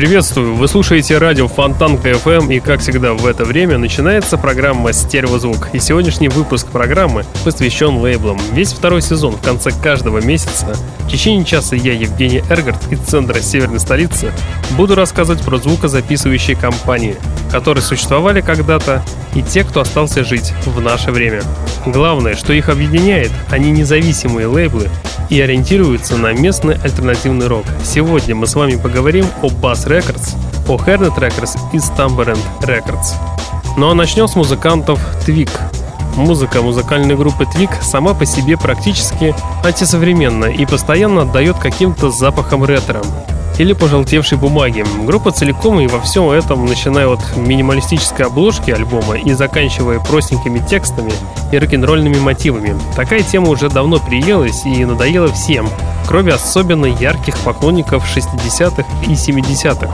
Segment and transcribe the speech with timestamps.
[0.00, 0.54] Приветствую!
[0.54, 5.68] Вы слушаете радио Фонтанка FM и, как всегда, в это время начинается программа «Стереозвук».
[5.74, 8.38] И сегодняшний выпуск программы посвящен лейблам.
[8.52, 13.40] Весь второй сезон в конце каждого месяца в течение часа я, Евгений Эргард, из центра
[13.40, 14.32] северной столицы,
[14.70, 17.16] буду рассказывать про звукозаписывающие компании,
[17.52, 19.02] которые существовали когда-то,
[19.34, 21.42] и те, кто остался жить в наше время.
[21.86, 24.88] Главное, что их объединяет, они независимые лейблы
[25.28, 27.64] и ориентируются на местный альтернативный рок.
[27.84, 30.34] Сегодня мы с вами поговорим о Bass Records,
[30.68, 33.14] о Hernet Records и Stamberend Records.
[33.76, 35.50] Ну а начнем с музыкантов Twig.
[36.16, 43.00] Музыка музыкальной группы Twig сама по себе практически антисовременная и постоянно отдает каким-то запахом ретро
[43.60, 44.86] или пожелтевшей бумаги.
[45.04, 51.12] Группа целиком и во всем этом, начиная от минималистической обложки альбома и заканчивая простенькими текстами
[51.52, 52.74] и рок-н-ролльными мотивами.
[52.96, 55.68] Такая тема уже давно приелась и надоела всем,
[56.08, 59.90] кроме особенно ярких поклонников 60-х и 70-х.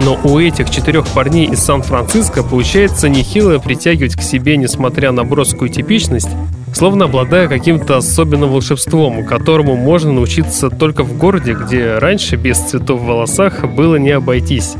[0.00, 5.70] Но у этих четырех парней из Сан-Франциско получается нехило притягивать к себе, несмотря на броскую
[5.70, 6.30] типичность,
[6.74, 13.00] словно обладая каким-то особенным волшебством, которому можно научиться только в городе, где раньше без цветов
[13.00, 14.74] в волосах было не обойтись.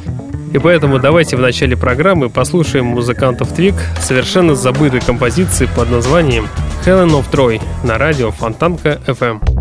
[0.52, 6.46] И поэтому давайте в начале программы послушаем музыкантов Твик совершенно забытой композиции под названием
[6.84, 9.53] Helen of Troy на радио Фонтанка FM.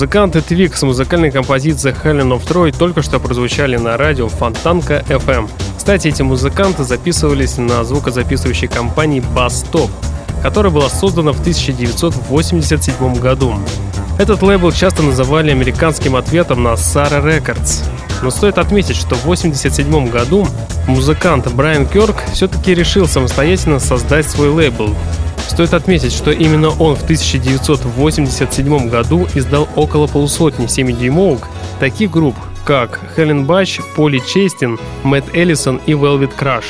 [0.00, 5.50] Музыканты Твик с музыкальной композицией Helen of Troy только что прозвучали на радио Фонтанка FM.
[5.76, 9.90] Кстати, эти музыканты записывались на звукозаписывающей компании Top,
[10.42, 13.54] которая была создана в 1987 году.
[14.18, 17.84] Этот лейбл часто называли американским ответом на Sarah Records.
[18.22, 20.48] Но стоит отметить, что в 1987 году
[20.86, 24.94] музыкант Брайан Кёрк все-таки решил самостоятельно создать свой лейбл
[25.50, 31.48] Стоит отметить, что именно он в 1987 году издал около полусотни 7-дюймовок
[31.80, 36.66] таких групп, как Хелен Бач, Поли Честин, Мэтт Эллисон и Velvet Crush.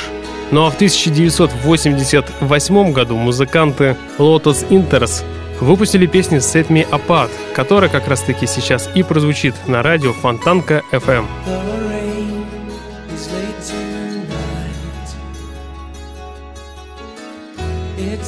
[0.49, 5.23] Ну а в 1988 году музыканты Lotus Inters
[5.59, 10.81] выпустили песню Set Me Apart, которая как раз таки сейчас и прозвучит на радио Фонтанка
[10.91, 11.25] FM.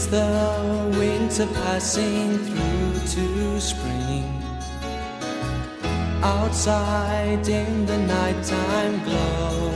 [0.09, 4.43] The winter passing through to spring.
[6.21, 9.71] Outside in the nighttime glow.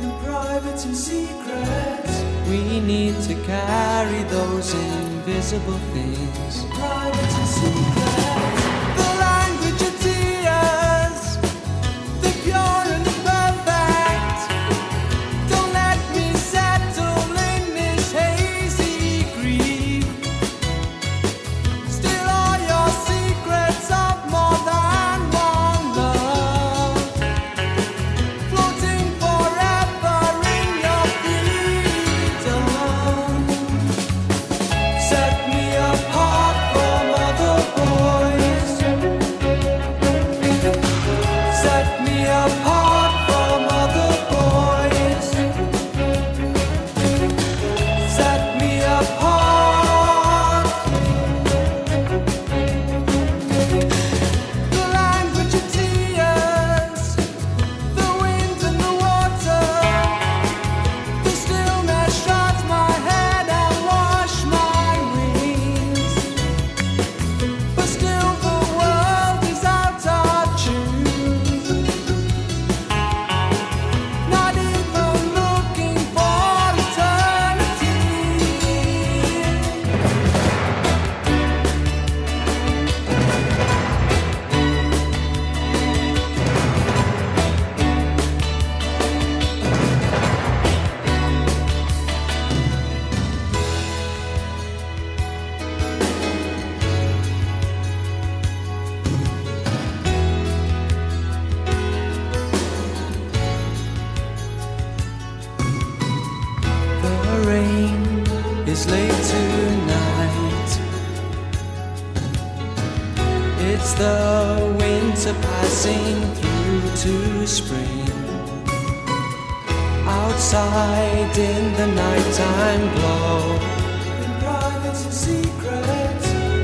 [0.00, 2.06] In private and secret,
[2.48, 6.62] we need to carry those invisible things.
[6.62, 8.01] In private and secret.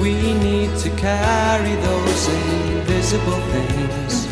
[0.01, 4.29] We need to carry those invisible things.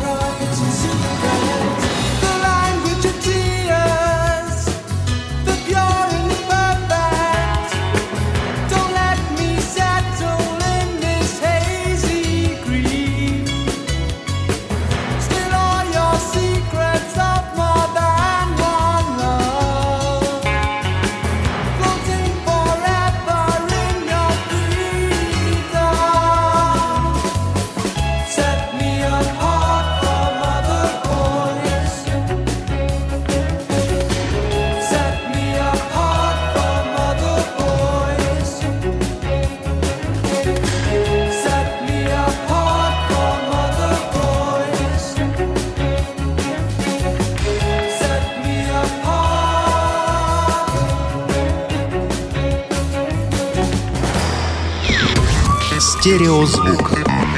[56.47, 56.93] Стереозвук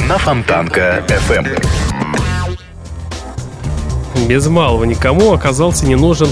[0.07, 1.47] на Фонтанка FM.
[4.29, 6.29] Без малого никому оказался не нужен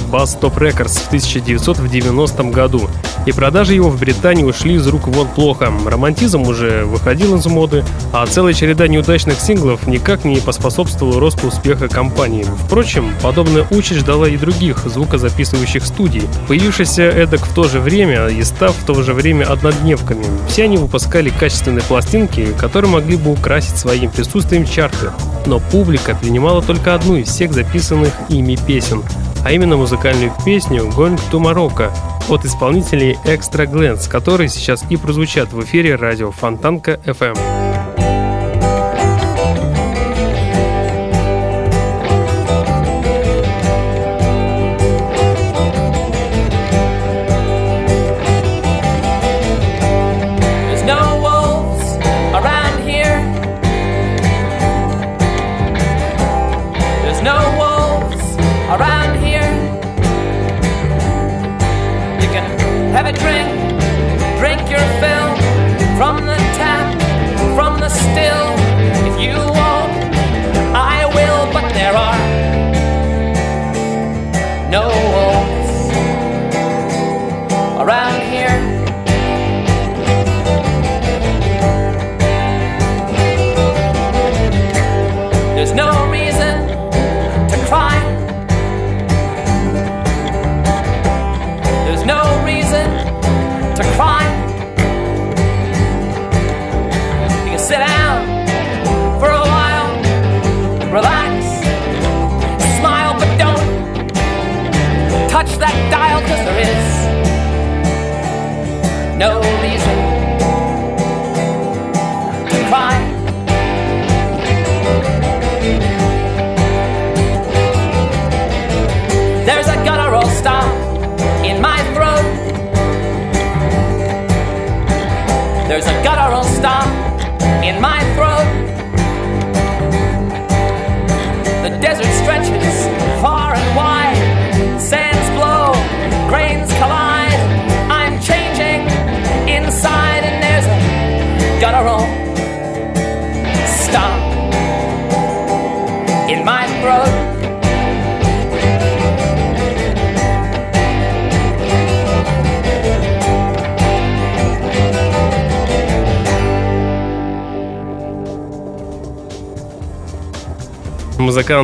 [0.59, 2.91] Records в 1990 году,
[3.27, 5.71] и продажи его в Британии ушли из рук вон плохо.
[5.85, 11.89] Романтизм уже выходил из моды, а целая череда неудачных синглов никак не поспособствовала росту успеха
[11.89, 12.47] компании.
[12.67, 18.43] Впрочем, подобная участь ждала и других звукозаписывающих студий, появившихся эдак в то же время и
[18.45, 20.25] став в то же время однодневками.
[20.49, 25.11] Все они выпускали качественные пластинки, которые могли бы украсить своим присутствием чарты.
[25.47, 29.03] Но публика принимала только одну из всех записанных ими песен,
[29.45, 31.91] а именно музыкальную песню «Going to Morocco»
[32.29, 37.56] от исполнителей Extra Glance, которые сейчас и прозвучат в эфире радио Фонтанка FM.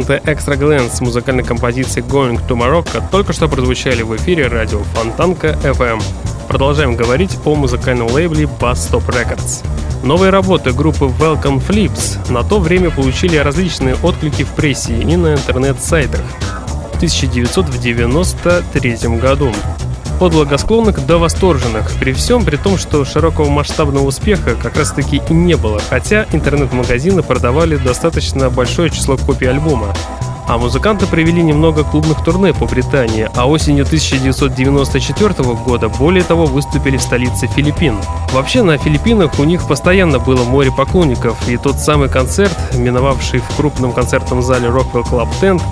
[0.03, 4.83] Музыканты Extra Glance с музыкальной композицией Going to Morocco только что прозвучали в эфире радио
[4.95, 6.03] Фонтанка FM.
[6.49, 9.65] Продолжаем говорить о музыкальном лейбле Bass Stop Records.
[10.03, 15.35] Новые работы группы Welcome Flips на то время получили различные отклики в прессе и на
[15.35, 16.23] интернет-сайтах.
[16.95, 19.53] В 1993 году
[20.23, 25.21] от благосклонных до восторженных, при всем при том, что широкого масштабного успеха как раз таки
[25.29, 29.95] и не было, хотя интернет-магазины продавали достаточно большое число копий альбома.
[30.47, 36.97] А музыканты провели немного клубных турне по Британии, а осенью 1994 года более того выступили
[36.97, 37.97] в столице Филиппин.
[38.33, 43.57] Вообще на Филиппинах у них постоянно было море поклонников, и тот самый концерт, миновавший в
[43.57, 45.63] крупном концертном зале Rockwell Club Tent,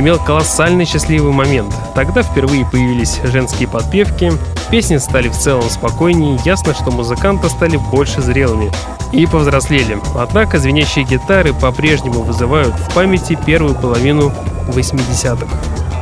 [0.00, 1.74] имел колоссальный счастливый момент.
[1.94, 4.32] Тогда впервые появились женские подпевки,
[4.70, 8.70] песни стали в целом спокойнее, ясно, что музыканты стали больше зрелыми
[9.12, 9.98] и повзрослели.
[10.16, 14.32] Однако звенящие гитары по-прежнему вызывают в памяти первую половину
[14.68, 15.46] 80-х.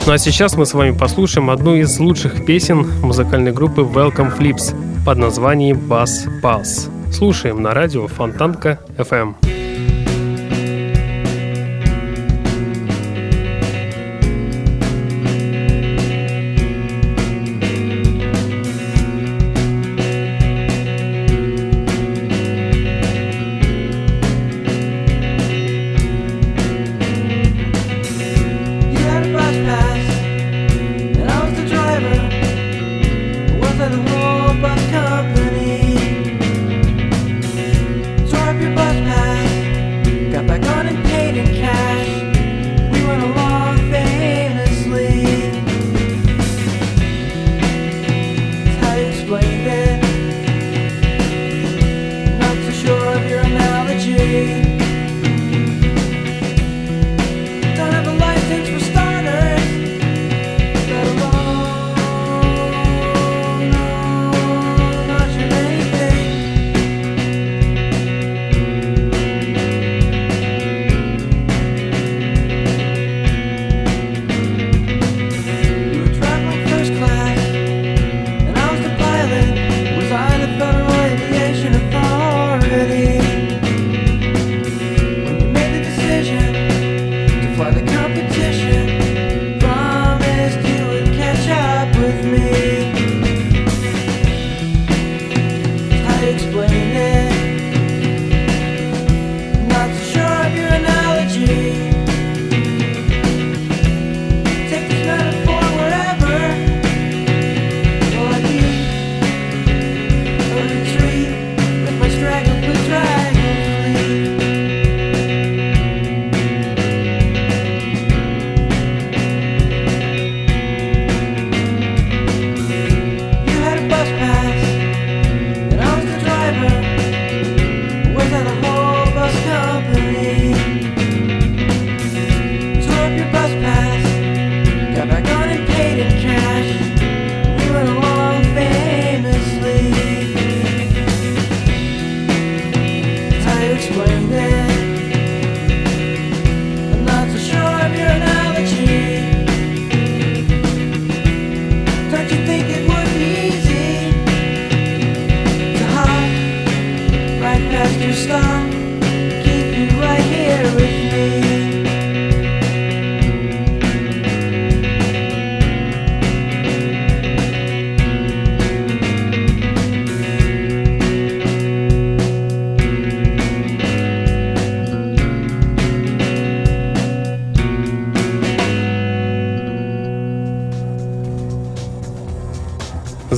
[0.07, 4.75] Ну а сейчас мы с вами послушаем одну из лучших песен музыкальной группы Welcome Flips
[5.05, 6.91] под названием Bass Pulse.
[7.13, 9.58] Слушаем на радио Фонтанка FM.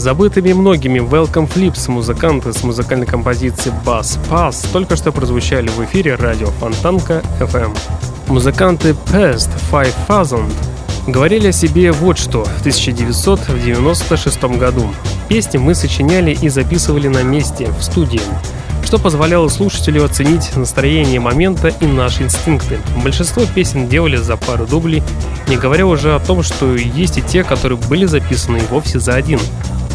[0.01, 6.15] Забытыми многими Welcome Flips музыканты с музыкальной композицией Bass Pass только что прозвучали в эфире
[6.15, 7.77] радио Фонтанка FM.
[8.29, 14.89] Музыканты Past 5000 говорили о себе вот что в 1996 году.
[15.29, 18.23] Песни мы сочиняли и записывали на месте, в студии
[18.91, 22.81] что позволяло слушателю оценить настроение момента и наши инстинкты.
[23.05, 25.03] Большинство песен делали за пару дублей,
[25.47, 29.39] не говоря уже о том, что есть и те, которые были записаны вовсе за один.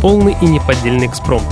[0.05, 1.47] Полный и неподдельный экспромт.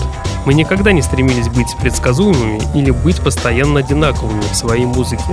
[0.45, 5.23] Мы никогда не стремились быть предсказуемыми или быть постоянно одинаковыми в своей музыке.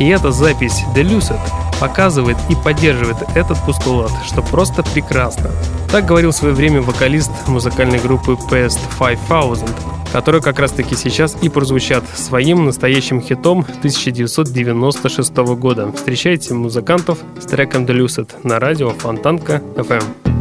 [0.00, 1.38] И эта запись The Lucid
[1.80, 5.50] показывает и поддерживает этот постулат, что просто прекрасно.
[5.90, 9.70] Так говорил в свое время вокалист музыкальной группы Past 5000,
[10.10, 15.92] которые как раз-таки сейчас и прозвучат своим настоящим хитом 1996 года.
[15.92, 20.31] Встречайте музыкантов с треком The Lucid на радио Фонтанка FM.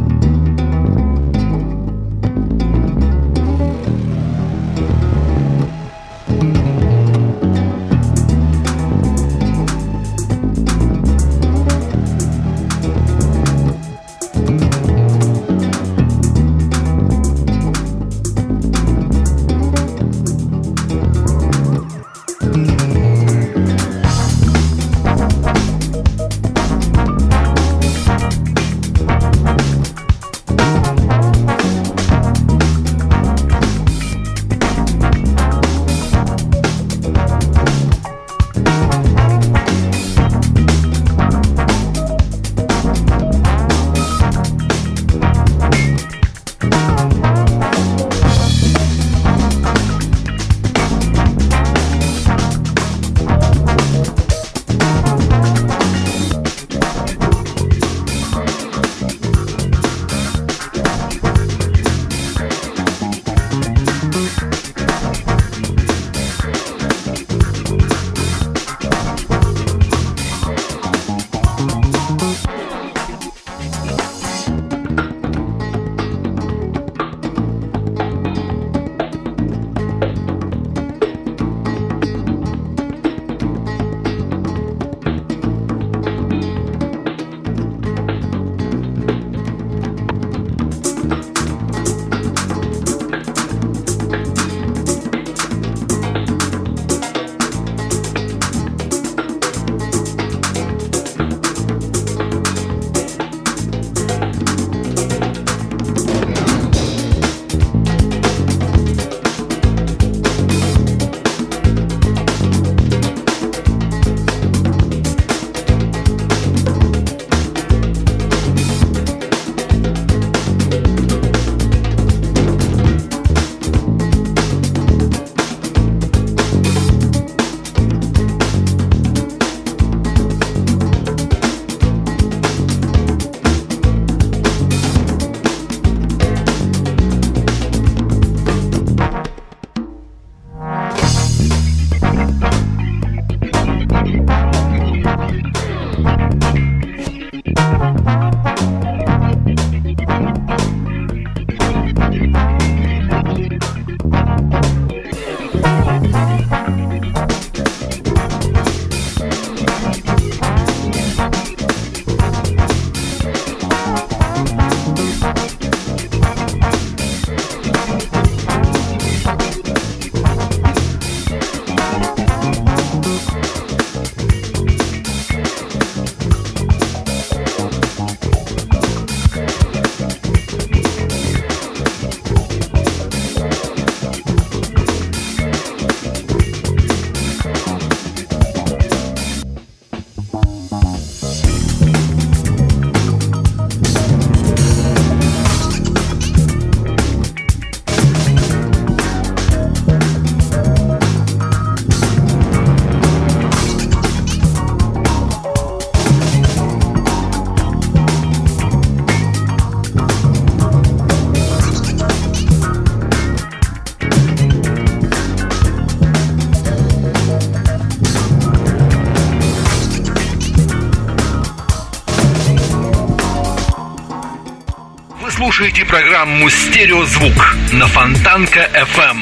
[225.62, 229.18] Слушаете программу «Стереозвук» на Фонтанка FM.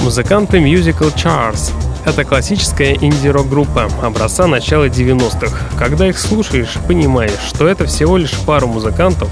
[0.00, 1.72] Музыканты Musical Chars—
[2.06, 5.76] это классическая инди-рок-группа образца начала 90-х.
[5.78, 9.28] Когда их слушаешь, понимаешь, что это всего лишь пару музыкантов,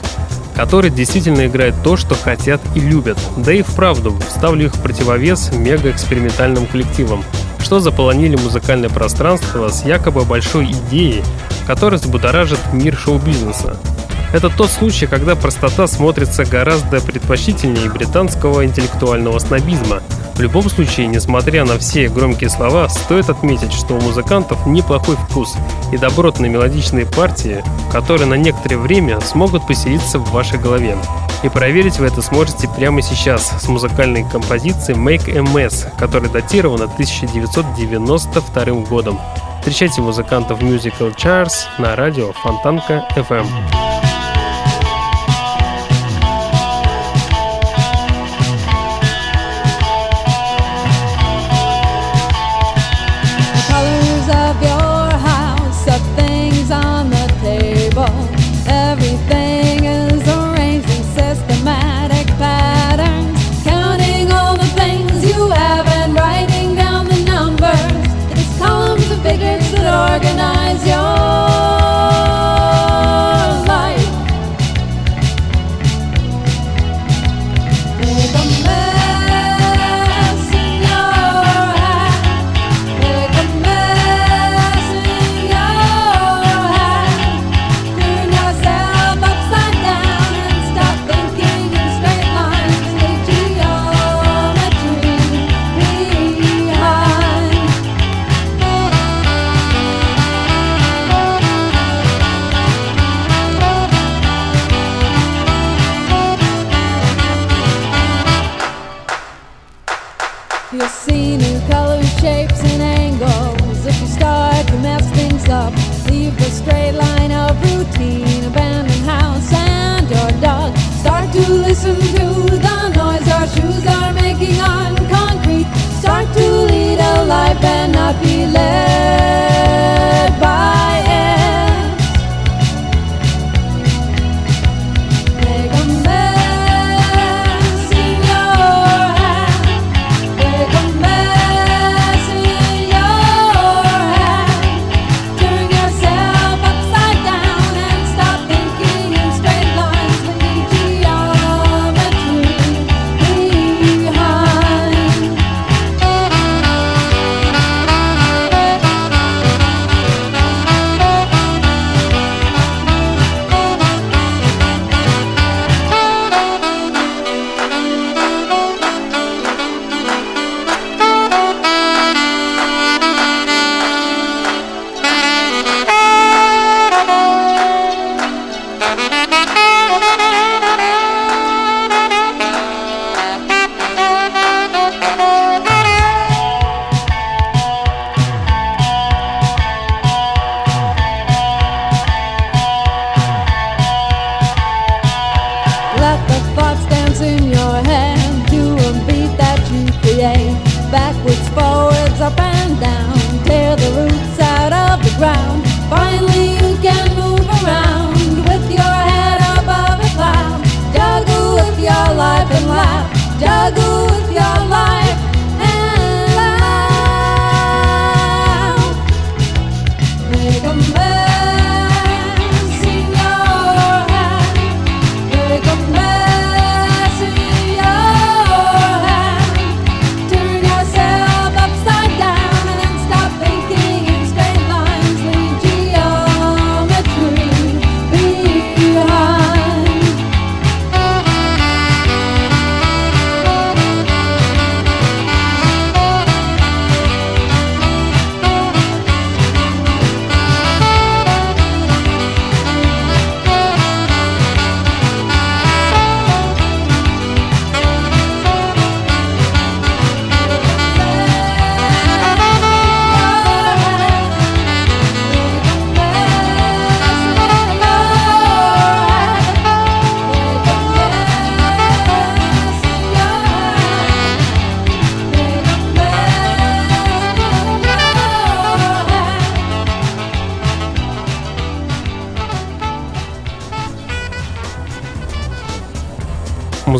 [0.55, 3.16] которые действительно играют то, что хотят и любят.
[3.38, 7.24] Да и вправду, ставлю их в противовес мега-экспериментальным коллективам,
[7.61, 11.22] что заполонили музыкальное пространство с якобы большой идеей,
[11.66, 13.79] которая взбудоражит мир шоу-бизнеса.
[14.33, 20.03] Это тот случай, когда простота смотрится гораздо предпочтительнее британского интеллектуального снобизма.
[20.37, 25.55] В любом случае, несмотря на все громкие слова, стоит отметить, что у музыкантов неплохой вкус
[25.93, 30.97] и добротные мелодичные партии, которые на некоторое время смогут поселиться в вашей голове.
[31.43, 38.64] И проверить вы это сможете прямо сейчас с музыкальной композицией Make Mess, которая датирована 1992
[38.88, 39.19] годом.
[39.59, 43.89] Встречайте музыкантов Musical Chairs на радио Фонтанка FM.
[54.53, 54.89] love your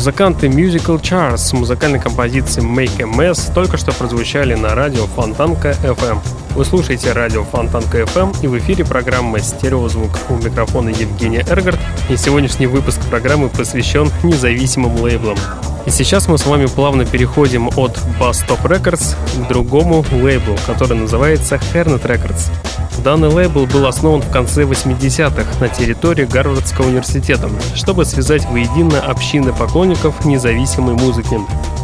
[0.01, 5.75] Музыканты Musical Chairs с музыкальной композицией Make a Mess только что прозвучали на радио Фонтанка
[5.83, 6.17] FM.
[6.55, 10.09] Вы слушаете радио Фонтанка FM и в эфире программа «Стереозвук».
[10.29, 15.37] У микрофона Евгений Эргардт и сегодняшний выпуск программы посвящен независимым лейблам.
[15.85, 20.97] И сейчас мы с вами плавно переходим от Bus Stop Records к другому лейблу, который
[20.97, 22.49] называется Harriet Records.
[22.99, 29.53] Данный лейбл был основан в конце 80-х на территории Гарвардского университета, чтобы связать воедино общины
[29.53, 31.39] поклонников независимой музыки.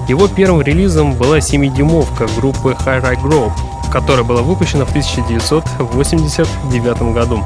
[0.07, 3.51] Его первым релизом была 7-дюймовка группы High Ride Grove,
[3.91, 7.43] которая была выпущена в 1989 году.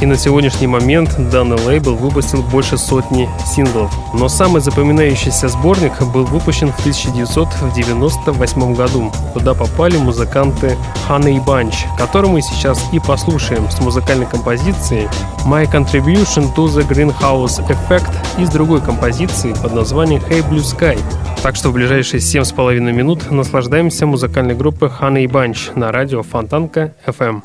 [0.00, 3.92] И на сегодняшний момент данный лейбл выпустил больше сотни синглов.
[4.14, 10.76] Но самый запоминающийся сборник был выпущен в 1998 году, куда попали музыканты
[11.08, 15.08] Honey Bunch, которую мы сейчас и послушаем с музыкальной композицией
[15.44, 20.96] My Contribution to the Greenhouse Effect из другой композиции под названием Hey Blue Sky.
[21.42, 27.42] Так что в ближайшие 7,5 минут наслаждаемся музыкальной группой Honey Bunch на радио Фонтанка FM.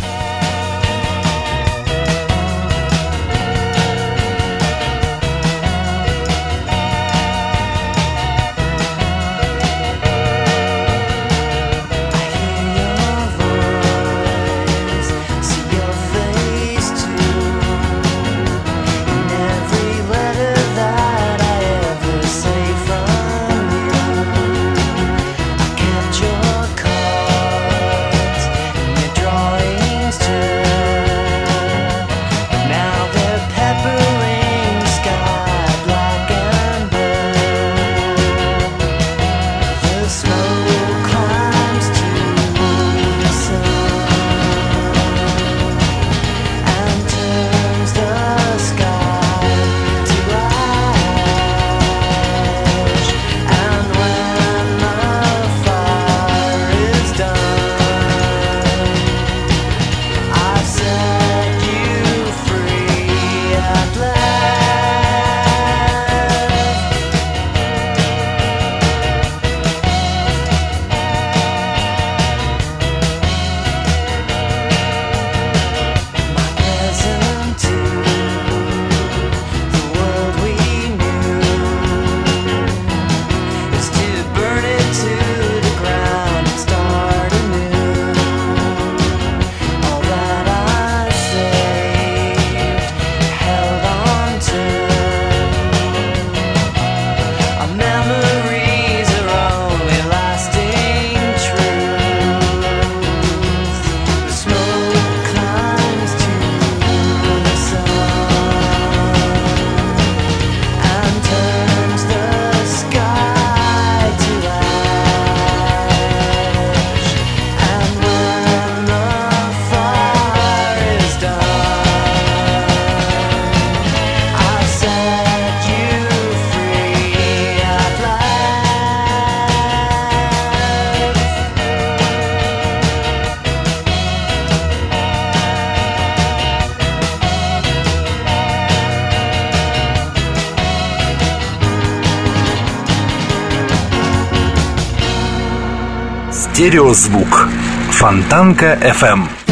[146.64, 147.50] Стереозвук.
[147.92, 149.43] Фонтанка FM.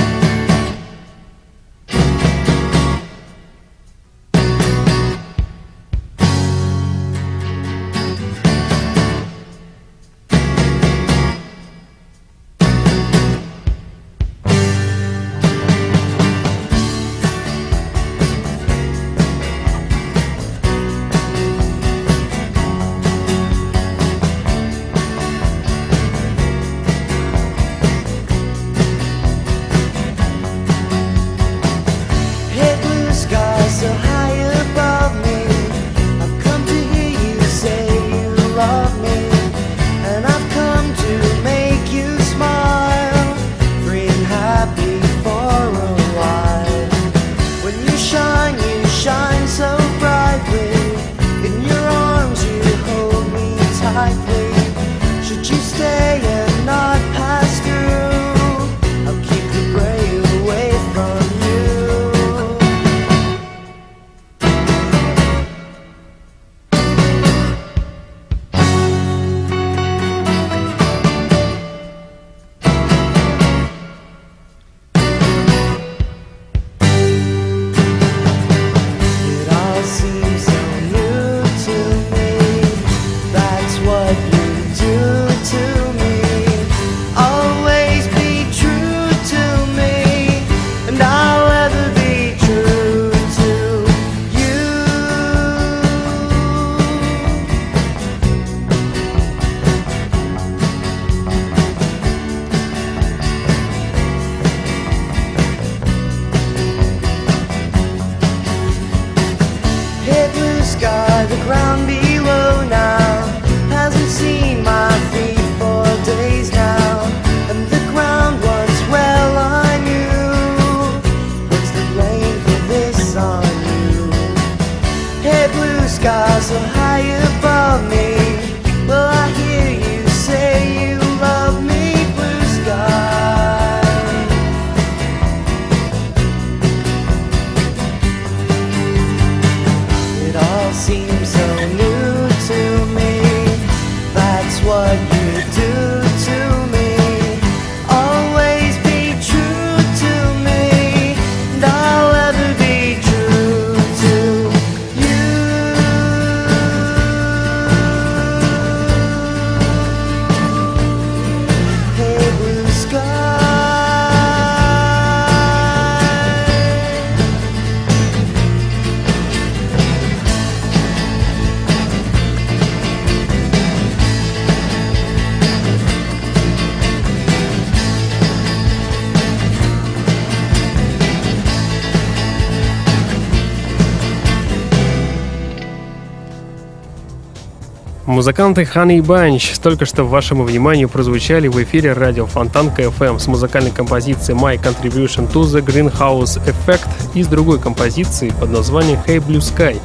[188.31, 193.71] Музыканты Honey Bunch только что вашему вниманию прозвучали в эфире радио Фонтанка FM с музыкальной
[193.71, 199.39] композицией My Contribution to the Greenhouse Effect и с другой композицией под названием Hey Blue
[199.39, 199.77] Sky.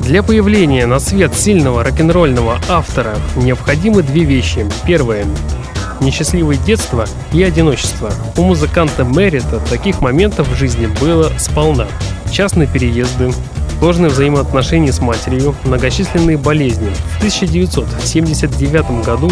[0.00, 4.66] Для появления на свет сильного рок-н-ролльного автора необходимы две вещи.
[4.86, 5.24] Первое–
[6.02, 8.12] несчастливое детство и одиночество.
[8.36, 11.86] У музыканта Мерита таких моментов в жизни было сполна.
[12.30, 13.32] Частные переезды,
[13.78, 16.90] сложные взаимоотношения с матерью, многочисленные болезни.
[17.14, 19.30] В 1979 году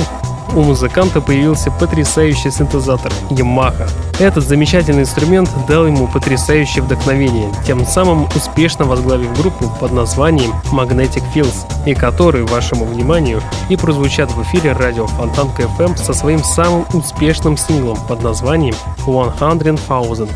[0.54, 3.88] у музыканта появился потрясающий синтезатор Yamaha.
[4.20, 11.24] Этот замечательный инструмент дал ему потрясающее вдохновение, тем самым успешно возглавив группу под названием Magnetic
[11.34, 16.86] Fields, и который вашему вниманию и прозвучат в эфире радио Фонтанка FM со своим самым
[16.92, 18.76] успешным синглом под названием
[19.06, 20.30] One Hundred Thousand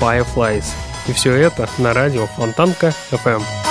[0.00, 0.66] Fireflies.
[1.06, 3.63] И все это на радио Фонтанка FM.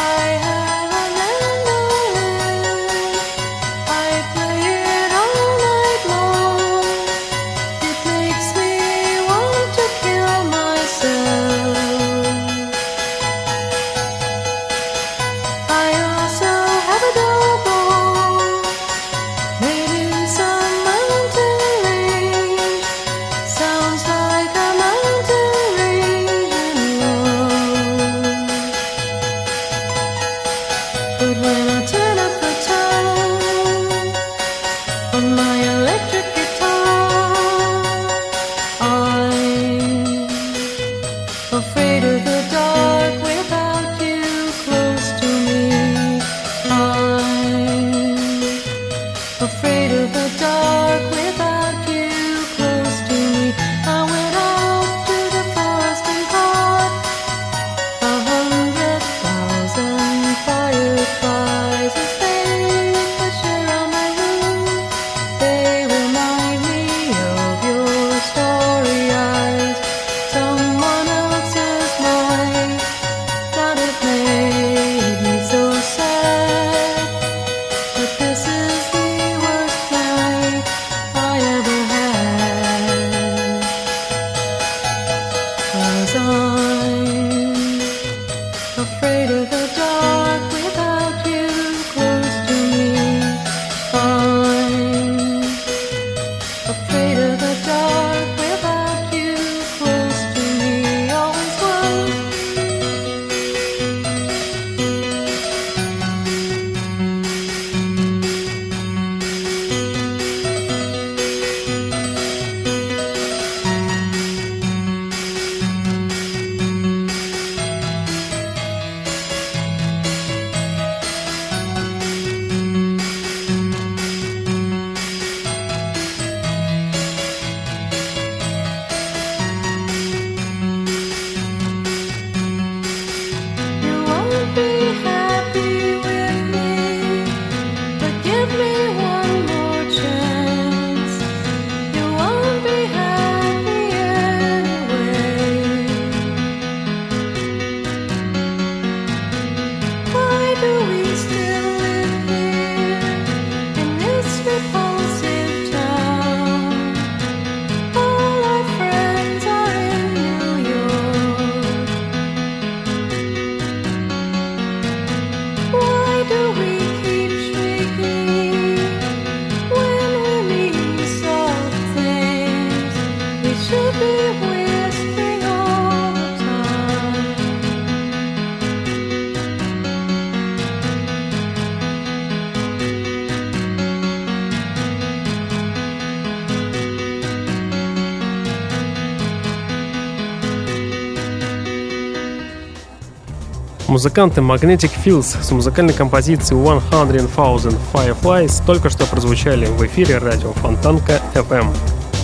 [193.93, 201.21] Музыканты Magnetic Fields с музыкальной композицией 100,000 Fireflies только что прозвучали в эфире радио Фонтанка
[201.35, 201.67] FM.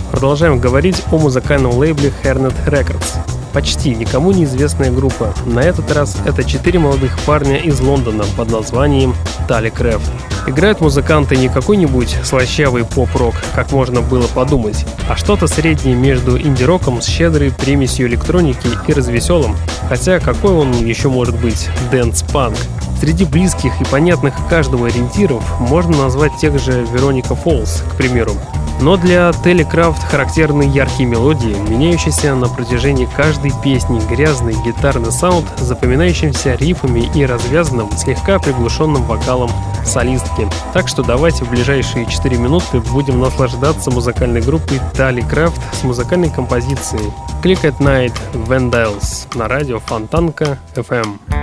[0.10, 3.20] Продолжаем говорить о музыкальном лейбле Hernet Records.
[3.54, 5.32] Почти никому неизвестная группа.
[5.46, 9.14] На этот раз это четыре молодых парня из Лондона под названием
[9.48, 10.29] Tally Craft.
[10.50, 17.04] Играют музыканты не какой-нибудь слащавый поп-рок, как можно было подумать, а что-то среднее между инди-роком
[17.04, 19.56] с щедрой примесью электроники и развеселым.
[19.88, 22.58] Хотя какой он еще может быть дэнс-панк?
[23.00, 28.34] Среди близких и понятных каждому ориентиров можно назвать тех же Veronica Falls, к примеру.
[28.82, 36.56] Но для Телекрафт характерны яркие мелодии, меняющиеся на протяжении каждой песни, грязный гитарный саунд, запоминающимся
[36.56, 39.52] рифами и развязанным, слегка приглушенным вокалом
[39.86, 40.48] солистки.
[40.74, 47.12] Так что давайте в ближайшие 4 минуты будем наслаждаться музыкальной группой Телекрафт с музыкальной композицией
[47.44, 51.39] Click at Night Vandals на радио Фонтанка FM.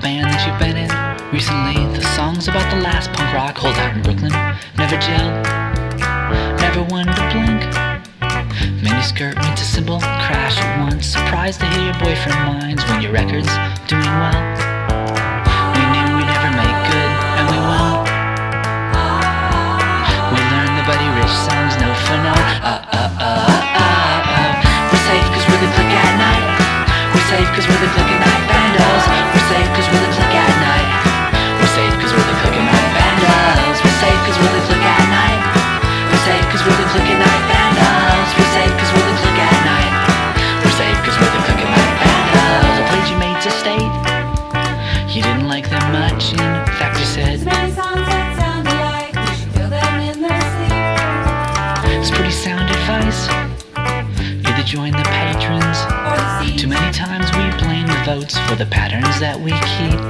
[0.00, 0.88] Band that you've been in
[1.28, 1.76] recently.
[1.92, 4.32] The songs about the last punk rock holdout in Brooklyn
[4.80, 5.44] never gelled,
[6.56, 7.60] never wanted to blink.
[8.80, 11.04] Miniskirt meets a symbol, crash at once.
[11.04, 13.52] Surprised to hear your boyfriend minds when your record's
[13.92, 14.40] doing well.
[15.76, 18.08] We knew we'd never make good, and we won't.
[20.32, 22.32] We learned the Buddy Rich songs, no for no.
[22.64, 23.36] Uh, uh, uh,
[23.76, 24.52] uh, uh.
[24.88, 26.46] We're safe cause we're the click at night.
[27.12, 28.19] We're safe cause we're the click
[57.00, 57.06] sea.
[57.06, 60.00] Too many times we blame the votes for the patterns that we keep.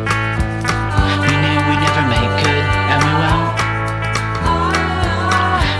[1.20, 3.54] We knew we never make good, and we won't.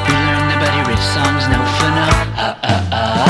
[0.07, 2.09] We learned the Buddy Rich songs, no for no.
[2.37, 3.30] Uh, uh, uh.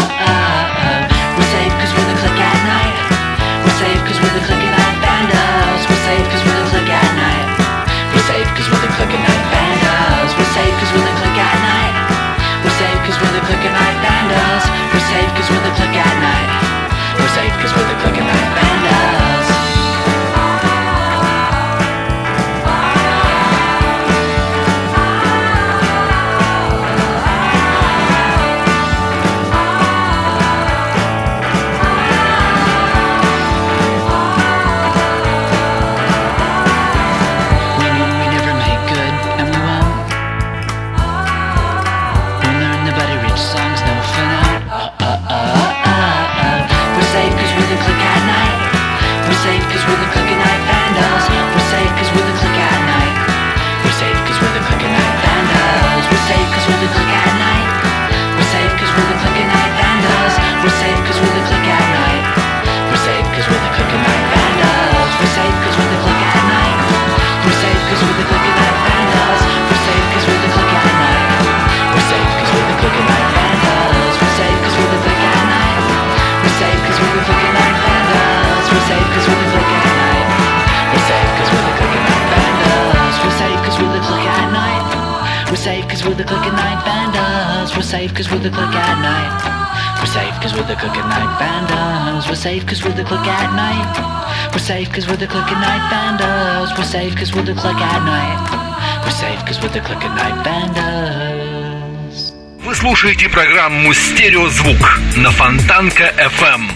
[94.71, 96.69] Safe cause we're the click at night vandals.
[96.79, 98.41] We're safe cause we're the click at night.
[99.03, 102.33] We're safe cause we're the click at night vandals.
[102.65, 106.71] Вы слушаете программу «Стереозвук» на Фонтанка FM.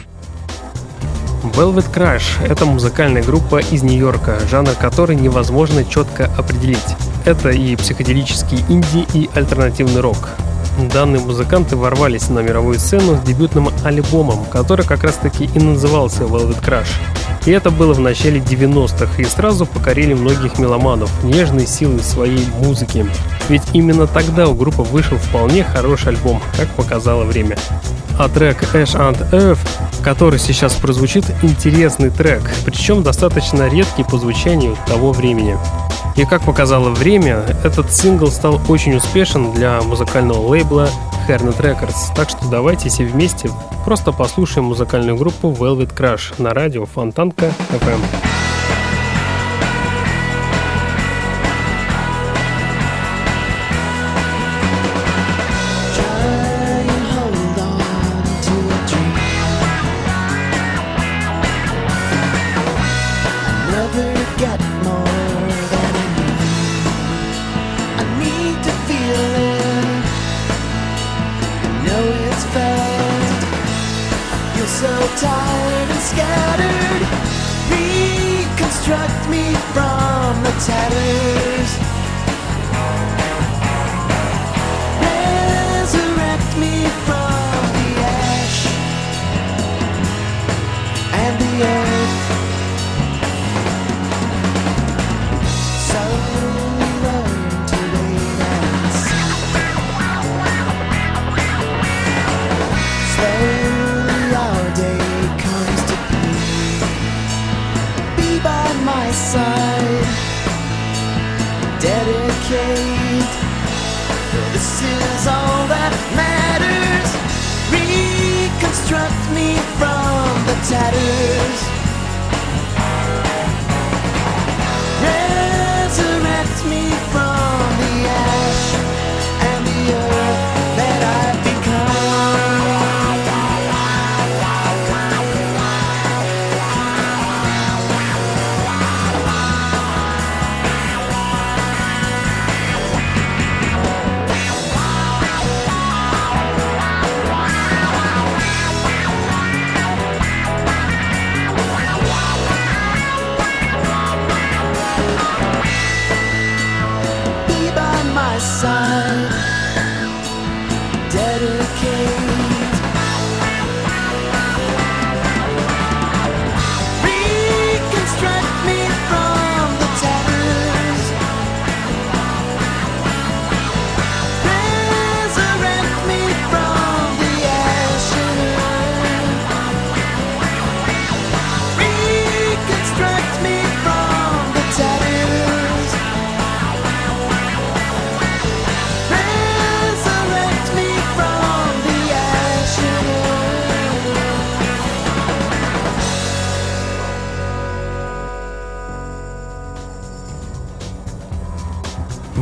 [1.55, 6.97] Velvet Crush— это музыкальная группа из Нью-Йорка, жанр которой невозможно четко определить.
[7.24, 10.30] Это и психоделический инди, и альтернативный рок.
[10.92, 16.61] Данные музыканты ворвались на мировую сцену с дебютным альбомом, который как раз-таки и назывался Velvet
[16.61, 16.88] Crush.
[17.47, 23.07] И это было в начале 90-х, и сразу покорили многих меломанов нежной силой своей музыки.
[23.49, 27.59] Ведь именно тогда у группы вышел вполне хороший альбом, как показало время.
[28.18, 29.59] А трек Ash and Earth,
[30.03, 35.59] который сейчас прозвучит, интересный трек, причем достаточно редкий по звучанию того времени.
[36.16, 40.88] И как показало время, этот сингл стал очень успешен для музыкального лейбла
[41.29, 42.14] Hernet Records.
[42.14, 43.51] Так что давайте все вместе
[43.85, 48.43] просто послушаем музыкальную группу Velvet Crush на радио Фонтанка FM.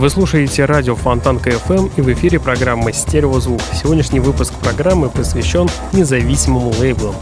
[0.02, 3.60] Вы слушаете радио Фонтанка FM и в эфире программа «Стереозвук».
[3.72, 7.14] Сегодняшний выпуск программы посвящен независимым лейблам.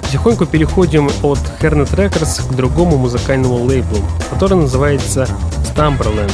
[0.00, 3.98] Потихоньку переходим от Harriet Records к другому музыкальному лейблу,
[4.30, 5.26] который называется
[5.74, 6.30] Slumberland.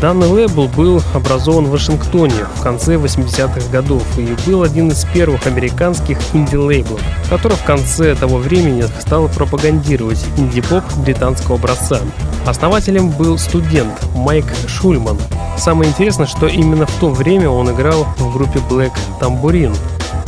[0.00, 5.48] Данный лейбл был образован в Вашингтоне в конце 80-х годов и был один из первых
[5.48, 12.02] американских инди-лейблов, который в конце того времени стал пропагандировать инди-поп британского образца.
[12.48, 15.18] Основателем был студент Майк Шульман.
[15.58, 19.76] Самое интересное, что именно в то время он играл в группе Black Tambourine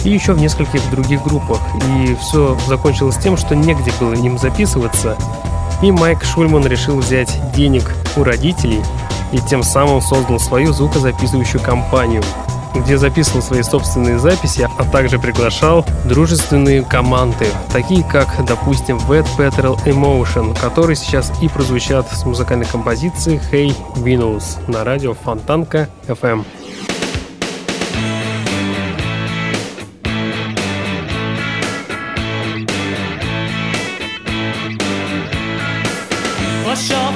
[0.04, 1.60] и еще в нескольких других группах.
[1.96, 5.16] И все закончилось тем, что негде было им записываться,
[5.80, 8.82] и Майк Шульман решил взять денег у родителей
[9.32, 12.22] и тем самым создал свою звукозаписывающую компанию,
[12.74, 19.76] где записывал свои собственные записи, а также приглашал дружественные команды, такие как, допустим, Wet Petrol
[19.84, 26.44] Emotion, которые сейчас и прозвучат с музыкальной композицией Hey Venus на радио Фонтанка FM.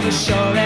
[0.04, 0.63] Sure, sure,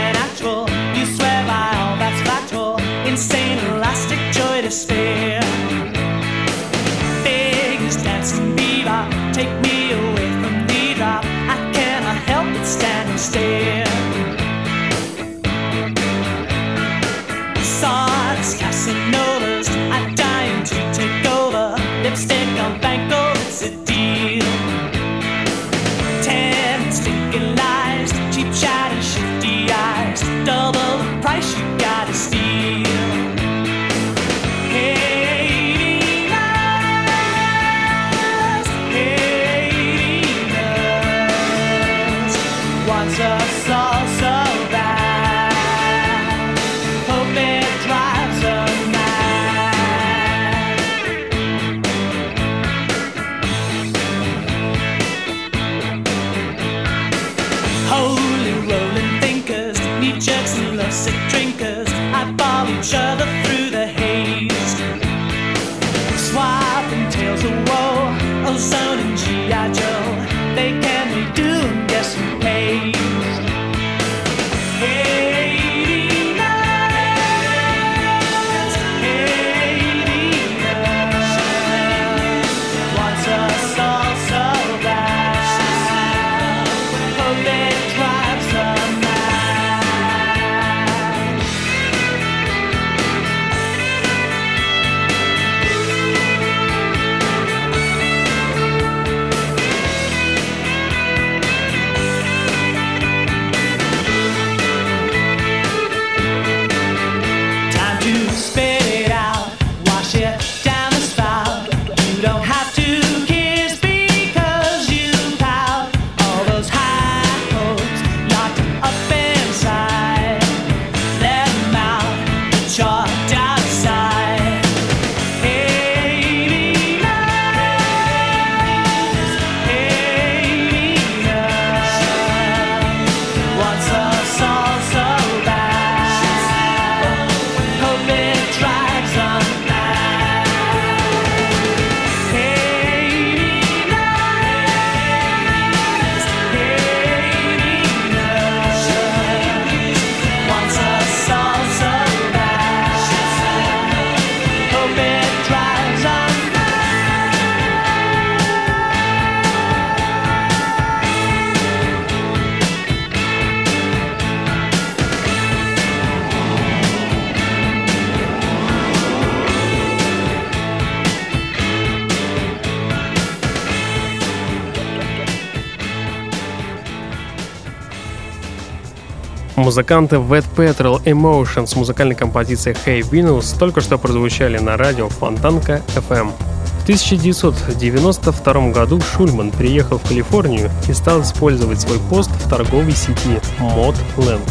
[179.78, 185.82] Музыканты Wet Petrol Emotion с музыкальной композицией Hey Venus только что прозвучали на радио Фонтанка
[185.94, 186.32] FM.
[186.80, 193.38] В 1992 году Шульман приехал в Калифорнию и стал использовать свой пост в торговой сети
[193.60, 194.42] Mod Lang,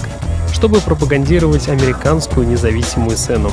[0.53, 3.51] чтобы пропагандировать американскую независимую сцену.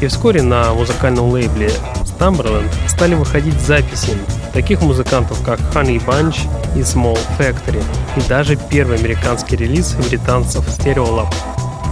[0.00, 1.72] И вскоре на музыкальном лейбле
[2.04, 4.16] Stumberland стали выходить записи
[4.54, 7.84] таких музыкантов, как Honey Bunch и Small Factory,
[8.16, 11.28] и даже первый американский релиз британцев Stereolab.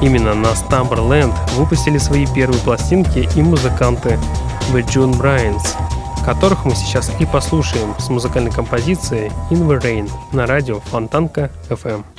[0.01, 4.19] Именно на Stumberland выпустили свои первые пластинки и музыканты
[4.73, 5.63] The June Bryans,
[6.25, 12.14] которых мы сейчас и послушаем с музыкальной композицией In the Rain на радио Фонтанка FM.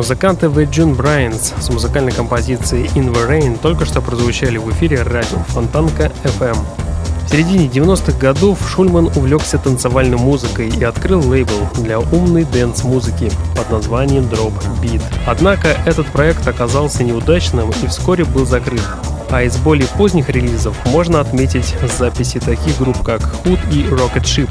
[0.00, 5.02] Музыканты The June Brides с музыкальной композицией In the Rain только что прозвучали в эфире
[5.02, 6.56] радио Фонтанка FM.
[7.26, 13.70] В середине 90-х годов Шульман увлекся танцевальной музыкой и открыл лейбл для умной dance-музыки под
[13.70, 15.02] названием Drop Beat.
[15.26, 18.80] Однако этот проект оказался неудачным и вскоре был закрыт.
[19.28, 24.48] А из более поздних релизов можно отметить записи таких групп, как Hood и Rocketship.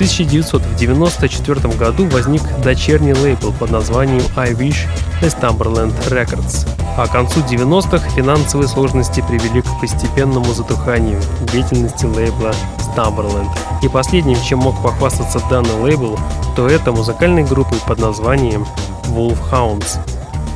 [0.00, 4.88] В 1994 году возник дочерний лейбл под названием I Wish
[5.20, 6.66] Estamberland Records.
[6.96, 11.20] А к концу 90-х финансовые сложности привели к постепенному затуханию
[11.52, 13.50] деятельности лейбла Stumberland.
[13.82, 16.18] И последним, чем мог похвастаться данный лейбл,
[16.56, 18.66] то это музыкальной группой под названием
[19.08, 19.98] Wolfhounds,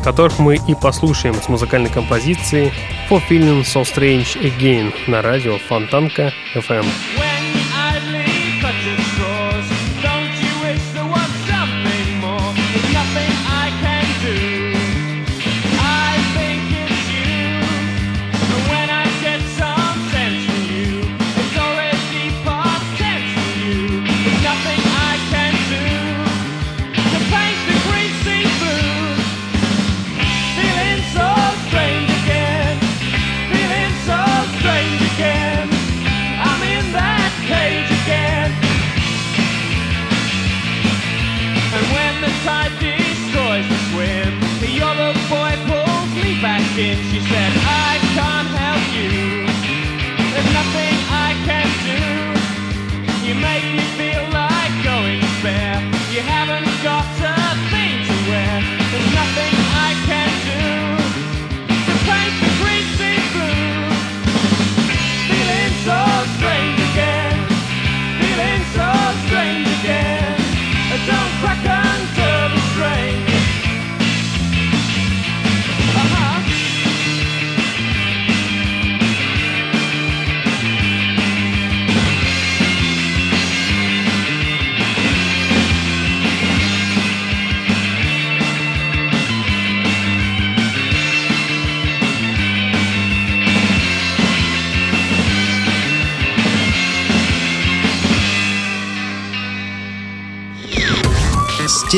[0.03, 2.73] которых мы и послушаем с музыкальной композицией
[3.11, 6.87] For Feeling So Strange Again на радио Фонтанка FM.
[7.19, 7.34] When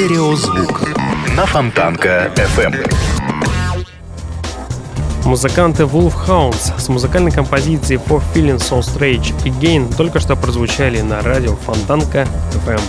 [0.07, 0.83] Стереозвук
[1.37, 2.77] на Фонтанка FM.
[5.25, 11.57] Музыканты Wolfhounds с музыкальной композицией For Feeling So Strange Again только что прозвучали на радио
[11.57, 12.29] Фонтанка
[12.65, 12.81] FM.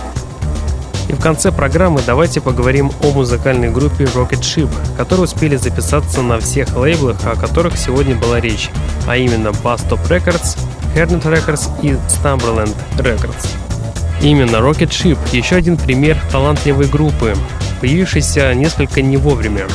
[1.08, 6.38] И в конце программы давайте поговорим о музыкальной группе Rocket Ship, которые успели записаться на
[6.38, 8.70] всех лейблах, о которых сегодня была речь,
[9.08, 10.56] а именно Bass Top Records,
[10.94, 13.67] Hernet Records и Stumberland Records.
[14.20, 17.34] Именно Rocket Ship– еще один пример талантливой группы,
[17.80, 19.66] появившейся несколько не вовремя,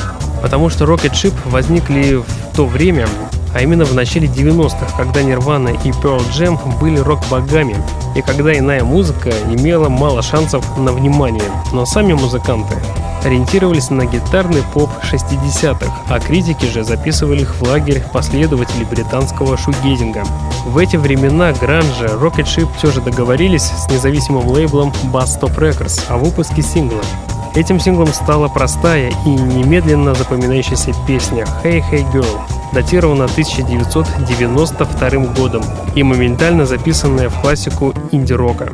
[0.41, 3.07] потому что Rocket Ship возникли в то время,
[3.55, 7.77] а именно в начале 90-х, когда Nirvana и Pearl Jam были рок-богами,
[8.17, 12.75] и когда иная музыка имела мало шансов на внимание, но сами музыканты
[13.23, 20.23] ориентировались на гитарный поп 60-х, а критики же записывали их в лагерь последователей британского шугейзинга.
[20.65, 26.01] В эти времена гранжа Rocket Ship все же договорились с независимым лейблом Bass Top Records
[26.09, 27.01] о выпуске сингла.
[27.55, 32.39] Этим синглом стала простая и немедленно запоминающаяся песня «Hey Hey Girl»,
[32.73, 35.63] датирована 1992 годом
[35.95, 38.73] и моментально записанная в классику инди-рока.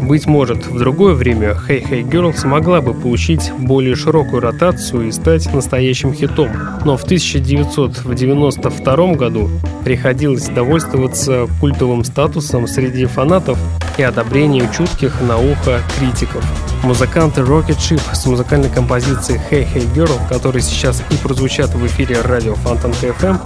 [0.00, 5.12] Быть может, в другое время Hey Hey Girl смогла бы получить более широкую ротацию и
[5.12, 6.50] стать настоящим хитом,
[6.84, 9.50] но в 1992 году
[9.84, 13.58] приходилось довольствоваться культовым статусом среди фанатов
[13.98, 16.44] и одобрением чутких на ухо критиков.
[16.82, 22.20] Музыканты Rocket Ship с музыкальной композицией Hey Hey Girl, которые сейчас и прозвучат в эфире
[22.22, 23.38] радио Фонтанка FM,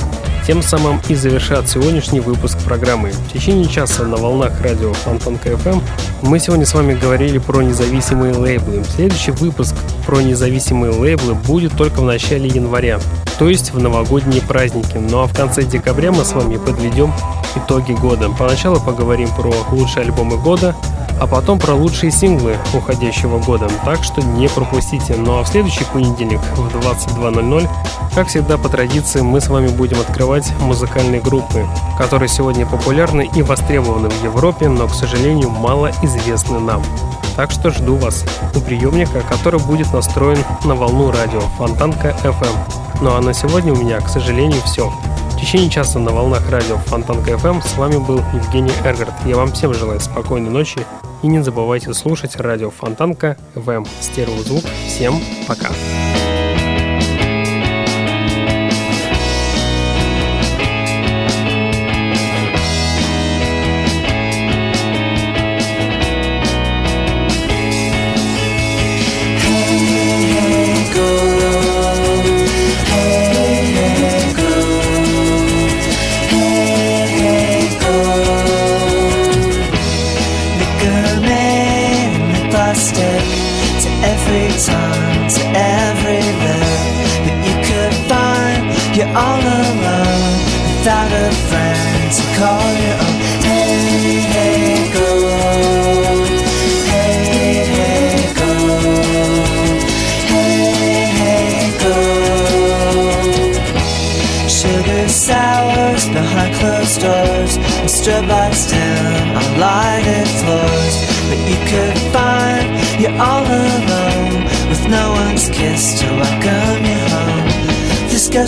[0.47, 3.11] тем самым и завершат сегодняшний выпуск программы.
[3.11, 5.81] В течение часа на волнах радио Фонтанка FM
[6.23, 8.83] мы сегодня с вами говорили про независимые лейблы.
[8.85, 9.75] Следующий выпуск
[10.07, 12.99] про независимые лейблы будет только в начале января,
[13.39, 14.97] то есть в новогодние праздники.
[14.97, 17.13] Ну а в конце декабря мы с вами подведем
[17.57, 18.29] итоги года.
[18.31, 20.75] Поначалу поговорим про лучшие альбомы года,
[21.21, 23.69] а потом про лучшие синглы уходящего года.
[23.85, 25.15] Так что не пропустите.
[25.17, 27.69] Ну а в следующий понедельник в 22.00,
[28.15, 31.67] как всегда по традиции, мы с вами будем открывать музыкальные группы,
[31.99, 36.83] которые сегодня популярны и востребованы в Европе, но, к сожалению, мало известны нам.
[37.37, 38.25] Так что жду вас
[38.55, 42.57] у приемника, который будет настроен на волну радио Фонтанка FM.
[43.03, 44.91] Ну а на сегодня у меня, к сожалению, все.
[45.31, 49.15] В течение часа на волнах радио Фонтанка FM с вами был Евгений Эргард.
[49.27, 50.81] Я вам всем желаю спокойной ночи
[51.23, 53.87] и не забывайте слушать радио Фонтанка FM.
[54.01, 54.65] Стереозвук.
[54.87, 55.69] Всем пока.
[55.69, 56.42] Hey,
[84.67, 87.23] tongue to every lip.
[87.25, 88.63] But you could find
[88.97, 93.22] you're all alone without a friend to call your own.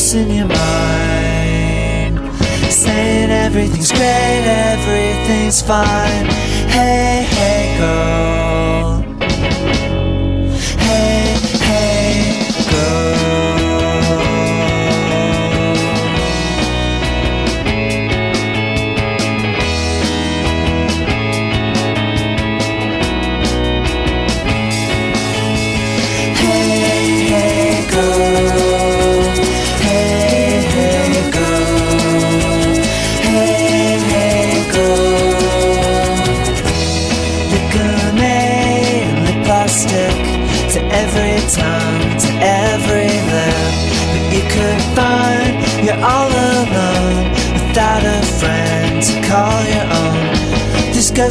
[0.04, 2.18] Ghost in your mind
[2.70, 6.26] saying everything's great, everything's fine.
[6.68, 8.43] Hey, hey, girl.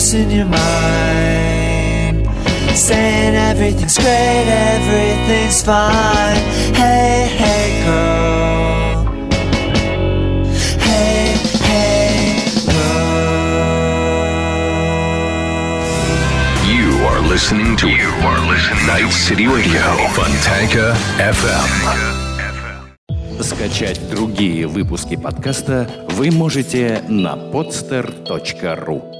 [0.04, 2.28] Ghost in your mind
[2.76, 6.36] saying everything's great, everything's fine.
[6.76, 9.06] Hey, hey, girl.
[10.80, 11.38] Hey,
[11.70, 13.54] hey, girl.
[16.68, 19.82] You are listening to You are listening Night City Radio.
[20.16, 21.70] Fontanka FM.
[23.42, 29.13] Скачать другие выпуски подкаста вы можете на podster.ru